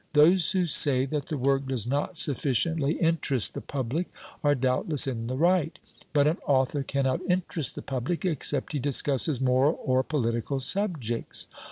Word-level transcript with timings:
Those 0.13 0.53
who 0.53 0.65
say 0.65 1.05
that 1.05 1.27
the 1.27 1.37
work 1.37 1.67
does 1.67 1.85
not 1.85 2.17
sufficiently 2.17 2.93
interest 2.93 3.53
the 3.53 3.61
public, 3.61 4.07
are 4.43 4.55
doubtless 4.55 5.05
in 5.05 5.27
the 5.27 5.37
right; 5.37 5.77
but 6.11 6.25
an 6.25 6.37
author 6.47 6.81
cannot 6.81 7.21
interest 7.29 7.75
the 7.75 7.83
public 7.83 8.25
except 8.25 8.73
he 8.73 8.79
discusses 8.79 9.39
moral 9.39 9.79
or 9.83 10.01
political 10.01 10.59
subjects. 10.59 11.45